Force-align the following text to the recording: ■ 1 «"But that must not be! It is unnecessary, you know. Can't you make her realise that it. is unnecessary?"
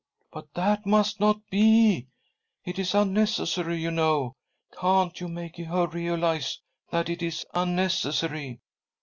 ■ 0.31 0.35
1 0.35 0.47
«"But 0.55 0.59
that 0.59 0.83
must 0.87 1.19
not 1.19 1.47
be! 1.51 2.07
It 2.65 2.79
is 2.79 2.95
unnecessary, 2.95 3.79
you 3.79 3.91
know. 3.91 4.33
Can't 4.79 5.21
you 5.21 5.27
make 5.27 5.57
her 5.57 5.85
realise 5.85 6.59
that 6.89 7.07
it. 7.07 7.21
is 7.21 7.45
unnecessary?" 7.53 8.61